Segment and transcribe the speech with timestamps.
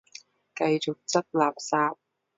[0.55, 1.95] 繼續執垃圾